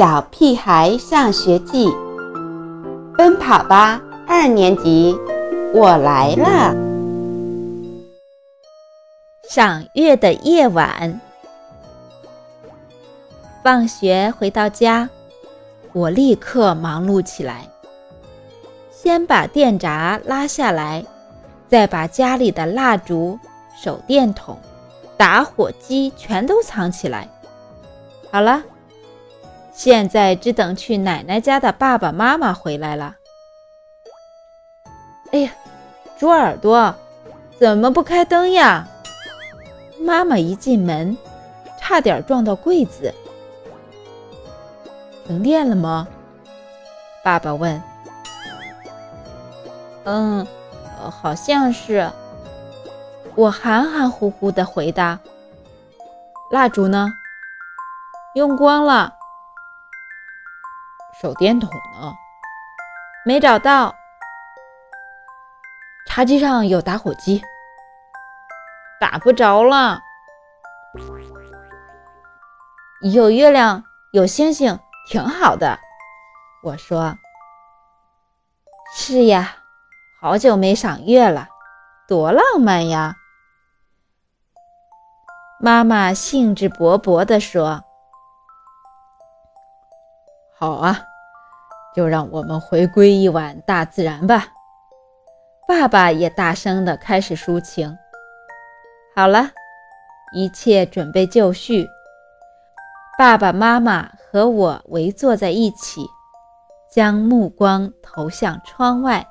[0.00, 1.86] 小屁孩上学记》，
[3.18, 5.14] 奔跑吧二年级，
[5.74, 6.74] 我来了。
[9.50, 11.20] 赏月的夜晚，
[13.62, 15.06] 放学回到家，
[15.92, 17.68] 我立刻忙碌起来，
[18.90, 21.04] 先把电闸拉下来，
[21.68, 23.38] 再把家里的蜡烛、
[23.78, 24.56] 手电筒、
[25.18, 27.28] 打火机全都藏起来。
[28.30, 28.62] 好了。
[29.82, 33.16] 现在只等去奶奶家的爸爸妈妈回来了。
[35.32, 35.50] 哎呀，
[36.18, 36.94] 猪耳朵，
[37.58, 38.86] 怎么不开灯呀？
[39.98, 41.16] 妈妈一进门，
[41.78, 43.14] 差点撞到柜子。
[45.26, 46.06] 停电了吗？
[47.24, 47.82] 爸爸问。
[50.04, 50.46] 嗯，
[51.22, 52.10] 好像是。
[53.34, 55.18] 我含含糊糊的回答。
[56.50, 57.08] 蜡烛呢？
[58.34, 59.14] 用光了。
[61.20, 62.14] 手电筒呢？
[63.26, 63.94] 没找到。
[66.06, 67.42] 茶几上有打火机，
[68.98, 70.00] 打不着了。
[73.02, 75.78] 有月亮，有星星，挺好的。
[76.62, 77.18] 我说
[78.96, 79.56] ：“是呀，
[80.22, 81.48] 好久没赏月了，
[82.08, 83.16] 多浪漫呀！”
[85.60, 87.84] 妈妈兴致勃勃地说
[90.58, 91.04] ：“好啊。”
[91.94, 94.48] 就让我们回归一晚大自然吧。
[95.66, 97.96] 爸爸也大声地开始抒情。
[99.14, 99.50] 好了，
[100.32, 101.86] 一切准备就绪。
[103.18, 106.06] 爸爸妈妈和我围坐在一起，
[106.90, 109.26] 将目光投向窗外。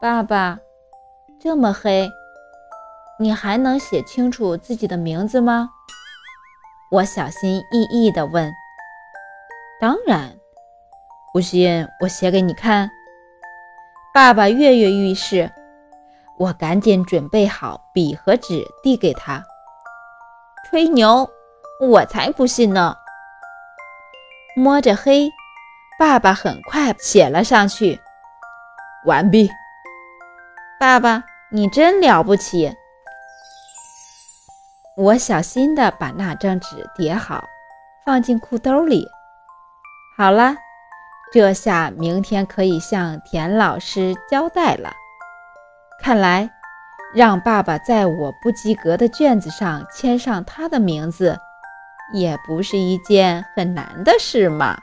[0.00, 0.58] 爸爸，
[1.40, 2.10] 这么黑，
[3.18, 5.70] 你还能写清楚自己的名字吗？
[6.90, 8.52] 我小心翼翼地问。
[9.78, 10.34] 当然，
[11.34, 12.90] 不信我写给你看。
[14.14, 15.52] 爸爸跃跃欲试，
[16.38, 19.44] 我赶紧准备好笔和纸递给他。
[20.64, 21.28] 吹牛，
[21.78, 22.96] 我才不信呢！
[24.56, 25.30] 摸着黑，
[25.98, 28.00] 爸爸很快写了上去。
[29.04, 29.50] 完毕。
[30.80, 32.74] 爸爸，你真了不起！
[34.96, 37.44] 我小心地把那张纸叠好，
[38.06, 39.06] 放进裤兜里。
[40.18, 40.56] 好了，
[41.30, 44.90] 这下明天可以向田老师交代了。
[46.02, 46.48] 看来，
[47.14, 51.38] 让爸爸在我不及格的卷子上签上他的名字，
[52.14, 54.78] 也不是一件很难的事嘛。